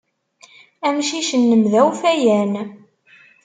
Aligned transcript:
Amcic-nnem 0.87 1.63
d 1.71 1.73
awfayan. 1.81 2.53